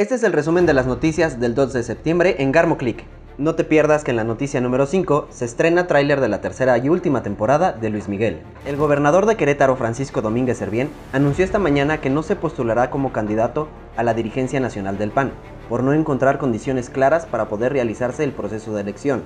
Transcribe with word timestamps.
Este 0.00 0.14
es 0.14 0.22
el 0.22 0.32
resumen 0.32 0.64
de 0.64 0.72
las 0.72 0.86
noticias 0.86 1.40
del 1.40 1.54
2 1.54 1.74
de 1.74 1.82
septiembre 1.82 2.36
en 2.38 2.52
Garmo 2.52 2.78
Click. 2.78 3.04
No 3.36 3.54
te 3.54 3.64
pierdas 3.64 4.02
que 4.02 4.12
en 4.12 4.16
la 4.16 4.24
noticia 4.24 4.58
número 4.62 4.86
5 4.86 5.28
se 5.28 5.44
estrena 5.44 5.86
tráiler 5.86 6.22
de 6.22 6.28
la 6.30 6.40
tercera 6.40 6.78
y 6.78 6.88
última 6.88 7.22
temporada 7.22 7.72
de 7.72 7.90
Luis 7.90 8.08
Miguel. 8.08 8.40
El 8.64 8.76
gobernador 8.76 9.26
de 9.26 9.36
Querétaro, 9.36 9.76
Francisco 9.76 10.22
Domínguez 10.22 10.56
Servién, 10.56 10.88
anunció 11.12 11.44
esta 11.44 11.58
mañana 11.58 12.00
que 12.00 12.08
no 12.08 12.22
se 12.22 12.34
postulará 12.34 12.88
como 12.88 13.12
candidato 13.12 13.68
a 13.94 14.02
la 14.02 14.14
dirigencia 14.14 14.58
nacional 14.58 14.96
del 14.96 15.10
PAN, 15.10 15.32
por 15.68 15.82
no 15.82 15.92
encontrar 15.92 16.38
condiciones 16.38 16.88
claras 16.88 17.26
para 17.26 17.50
poder 17.50 17.74
realizarse 17.74 18.24
el 18.24 18.32
proceso 18.32 18.72
de 18.72 18.80
elección. 18.80 19.22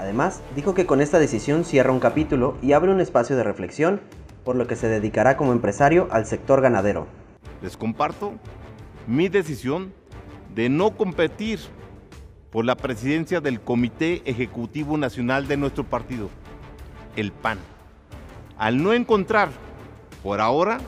Además, 0.00 0.42
dijo 0.56 0.74
que 0.74 0.84
con 0.84 1.00
esta 1.00 1.20
decisión 1.20 1.64
cierra 1.64 1.92
un 1.92 2.00
capítulo 2.00 2.56
y 2.60 2.72
abre 2.72 2.90
un 2.90 3.00
espacio 3.00 3.36
de 3.36 3.44
reflexión, 3.44 4.00
por 4.44 4.56
lo 4.56 4.66
que 4.66 4.74
se 4.74 4.88
dedicará 4.88 5.36
como 5.36 5.52
empresario 5.52 6.08
al 6.10 6.26
sector 6.26 6.60
ganadero. 6.60 7.06
Les 7.62 7.76
comparto 7.76 8.32
mi 9.06 9.28
decisión 9.28 9.92
de 10.54 10.68
no 10.68 10.96
competir 10.96 11.60
por 12.50 12.64
la 12.64 12.76
presidencia 12.76 13.40
del 13.40 13.60
Comité 13.60 14.22
Ejecutivo 14.24 14.96
Nacional 14.96 15.46
de 15.48 15.56
nuestro 15.56 15.84
partido, 15.84 16.30
el 17.16 17.32
PAN, 17.32 17.58
al 18.56 18.82
no 18.82 18.92
encontrar, 18.92 19.50
por 20.22 20.40
ahora, 20.40 20.78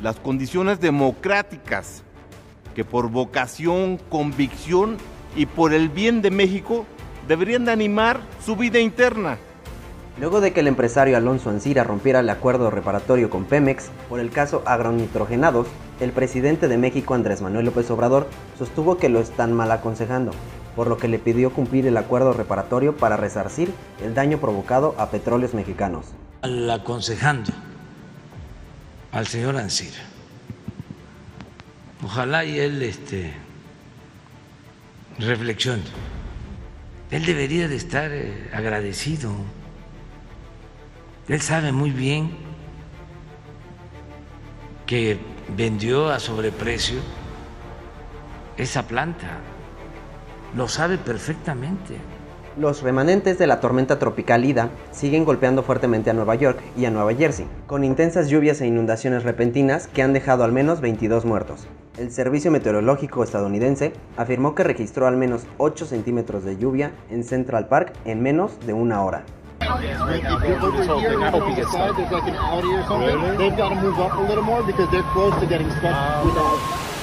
las 0.00 0.20
condiciones 0.20 0.80
democráticas 0.80 2.02
que 2.74 2.84
por 2.84 3.10
vocación, 3.10 3.98
convicción 4.08 4.96
y 5.34 5.46
por 5.46 5.72
el 5.72 5.88
bien 5.88 6.22
de 6.22 6.30
México 6.30 6.86
deberían 7.26 7.64
de 7.64 7.72
animar 7.72 8.20
su 8.44 8.56
vida 8.56 8.78
interna. 8.78 9.38
Luego 10.20 10.40
de 10.40 10.52
que 10.52 10.60
el 10.60 10.66
empresario 10.66 11.16
Alonso 11.16 11.50
Ancira 11.50 11.84
rompiera 11.84 12.20
el 12.20 12.30
acuerdo 12.30 12.70
reparatorio 12.70 13.30
con 13.30 13.44
Pemex 13.44 13.90
por 14.08 14.18
el 14.18 14.30
caso 14.30 14.62
agronitrogenados, 14.66 15.68
el 16.00 16.10
presidente 16.10 16.66
de 16.66 16.76
México 16.76 17.14
Andrés 17.14 17.40
Manuel 17.40 17.66
López 17.66 17.88
Obrador 17.90 18.28
sostuvo 18.58 18.98
que 18.98 19.08
lo 19.08 19.20
están 19.20 19.52
mal 19.52 19.70
aconsejando, 19.70 20.32
por 20.74 20.88
lo 20.88 20.96
que 20.96 21.06
le 21.06 21.20
pidió 21.20 21.52
cumplir 21.52 21.86
el 21.86 21.96
acuerdo 21.96 22.32
reparatorio 22.32 22.96
para 22.96 23.16
resarcir 23.16 23.72
el 24.02 24.14
daño 24.14 24.38
provocado 24.38 24.96
a 24.98 25.10
petróleos 25.10 25.54
mexicanos. 25.54 26.06
Al 26.42 26.68
aconsejando 26.68 27.52
al 29.12 29.26
señor 29.26 29.56
Ancira. 29.56 29.98
Ojalá 32.04 32.44
y 32.44 32.58
él 32.58 32.82
este, 32.82 33.32
reflexione. 35.18 35.82
Él 37.10 37.24
debería 37.24 37.68
de 37.68 37.76
estar 37.76 38.10
eh, 38.12 38.50
agradecido. 38.52 39.32
Él 41.28 41.40
sabe 41.40 41.72
muy 41.72 41.90
bien 41.90 42.30
que 44.86 45.18
vendió 45.56 46.08
a 46.08 46.18
sobreprecio 46.18 47.00
esa 48.58 48.88
planta 48.88 49.38
lo 50.56 50.66
sabe 50.66 50.98
perfectamente. 50.98 51.96
Los 52.56 52.82
remanentes 52.82 53.38
de 53.38 53.46
la 53.46 53.60
tormenta 53.60 54.00
tropical 54.00 54.44
Ida 54.44 54.70
siguen 54.90 55.24
golpeando 55.24 55.62
fuertemente 55.62 56.10
a 56.10 56.12
Nueva 56.12 56.34
York 56.34 56.58
y 56.76 56.86
a 56.86 56.90
Nueva 56.90 57.14
Jersey, 57.14 57.46
con 57.68 57.84
intensas 57.84 58.28
lluvias 58.28 58.60
e 58.60 58.66
inundaciones 58.66 59.22
repentinas 59.22 59.86
que 59.86 60.02
han 60.02 60.12
dejado 60.12 60.42
al 60.42 60.50
menos 60.50 60.80
22 60.80 61.24
muertos. 61.24 61.68
El 61.98 62.10
Servicio 62.10 62.50
Meteorológico 62.50 63.22
estadounidense 63.22 63.92
afirmó 64.16 64.56
que 64.56 64.64
registró 64.64 65.06
al 65.06 65.16
menos 65.16 65.46
8 65.58 65.86
centímetros 65.86 66.44
de 66.44 66.56
lluvia 66.56 66.90
en 67.10 67.22
Central 67.22 67.68
Park 67.68 67.92
en 68.04 68.22
menos 68.22 68.58
de 68.66 68.72
una 68.72 69.04
hora. 69.04 69.24
right 69.68 70.22
now. 70.22 70.38
If 70.38 70.62
over 70.62 71.00
here, 71.00 71.20
I 71.22 71.30
hope 71.30 71.48
he 71.48 71.54
gets. 71.54 71.72
There's 71.72 72.10
like 72.10 72.24
an 72.24 72.36
Audi 72.36 72.68
or 72.68 72.82
something. 72.84 73.14
Really? 73.14 73.36
They've 73.36 73.56
got 73.56 73.70
to 73.70 73.74
move 73.76 73.98
up 73.98 74.16
a 74.16 74.20
little 74.20 74.44
more 74.44 74.62
because 74.62 74.90
they're 74.90 75.02
close 75.14 75.38
to 75.40 75.46
getting 75.46 75.70
stuck 75.70 75.94
um, 75.94 76.26
with 76.26 76.36
all. 76.36 76.97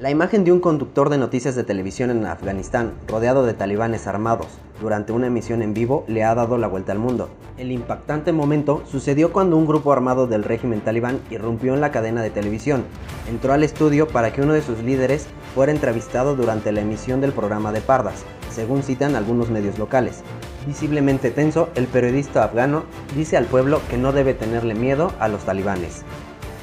La 0.00 0.08
imagen 0.10 0.44
de 0.44 0.52
un 0.52 0.60
conductor 0.60 1.10
de 1.10 1.18
noticias 1.18 1.54
de 1.54 1.62
televisión 1.62 2.08
en 2.08 2.24
Afganistán, 2.24 2.94
rodeado 3.06 3.44
de 3.44 3.52
talibanes 3.52 4.06
armados, 4.06 4.46
durante 4.80 5.12
una 5.12 5.26
emisión 5.26 5.60
en 5.60 5.74
vivo, 5.74 6.04
le 6.08 6.24
ha 6.24 6.34
dado 6.34 6.56
la 6.56 6.68
vuelta 6.68 6.92
al 6.92 6.98
mundo. 6.98 7.28
El 7.58 7.70
impactante 7.70 8.32
momento 8.32 8.82
sucedió 8.90 9.30
cuando 9.30 9.58
un 9.58 9.66
grupo 9.66 9.92
armado 9.92 10.26
del 10.26 10.42
régimen 10.42 10.80
talibán 10.80 11.20
irrumpió 11.30 11.74
en 11.74 11.82
la 11.82 11.90
cadena 11.90 12.22
de 12.22 12.30
televisión. 12.30 12.84
Entró 13.28 13.52
al 13.52 13.62
estudio 13.62 14.08
para 14.08 14.32
que 14.32 14.40
uno 14.40 14.54
de 14.54 14.62
sus 14.62 14.78
líderes 14.78 15.26
fuera 15.54 15.70
entrevistado 15.70 16.34
durante 16.34 16.72
la 16.72 16.80
emisión 16.80 17.20
del 17.20 17.32
programa 17.32 17.70
de 17.70 17.82
Pardas, 17.82 18.24
según 18.50 18.82
citan 18.82 19.16
algunos 19.16 19.50
medios 19.50 19.78
locales. 19.78 20.22
Visiblemente 20.66 21.30
tenso, 21.30 21.68
el 21.74 21.86
periodista 21.86 22.42
afgano 22.42 22.84
dice 23.14 23.36
al 23.36 23.44
pueblo 23.44 23.82
que 23.90 23.98
no 23.98 24.12
debe 24.12 24.32
tenerle 24.32 24.74
miedo 24.74 25.12
a 25.20 25.28
los 25.28 25.44
talibanes. 25.44 26.06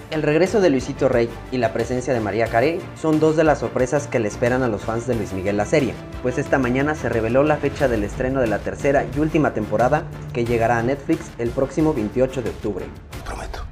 El 0.10 0.24
regreso 0.24 0.62
de 0.62 0.70
Luisito 0.70 1.10
Rey 1.10 1.30
y 1.52 1.58
la 1.58 1.74
presencia 1.74 2.14
de 2.14 2.22
María 2.22 2.48
Carey 2.48 2.80
son 3.00 3.20
dos 3.20 3.36
de 3.36 3.44
las 3.44 3.60
sorpresas 3.60 4.08
que 4.08 4.20
le 4.20 4.30
esperan 4.30 4.64
a 4.64 4.70
los 4.70 4.84
fans 4.84 5.06
de 5.06 5.16
Luis 5.16 5.34
Miguel 5.34 5.58
la 5.58 5.66
serie, 5.66 5.94
pues 6.24 6.38
esta 6.38 6.58
mañana 6.58 6.96
se 6.96 7.10
reveló 7.10 7.44
la 7.44 7.58
fecha 7.58 7.90
del 7.90 8.06
estreno 8.06 8.40
de 8.40 8.48
la 8.48 8.60
tercera 8.60 9.06
y 9.14 9.20
última 9.20 9.54
temporada 9.54 10.04
que 10.32 10.46
llegará 10.46 10.78
a 10.78 10.84
Netflix 10.84 11.30
el 11.38 11.50
próximo 11.50 11.94
28 11.94 12.42
de 12.42 12.50
octubre. 12.50 12.86
Prometo. 13.26 13.66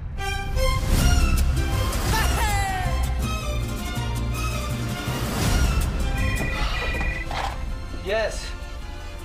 Yes. 8.05 8.41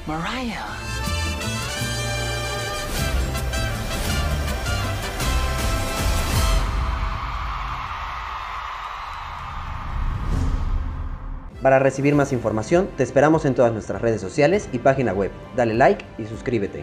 Mariah. 0.07 1.10
Para 11.63 11.79
recibir 11.79 12.15
más 12.15 12.33
información, 12.33 12.89
te 12.97 13.03
esperamos 13.03 13.45
en 13.45 13.55
todas 13.55 13.73
nuestras 13.73 14.01
redes 14.01 14.21
sociales 14.21 14.69
y 14.73 14.79
página 14.79 15.13
web. 15.13 15.31
Dale 15.57 15.75
like 15.75 16.05
y 16.19 16.25
suscríbete. 16.25 16.83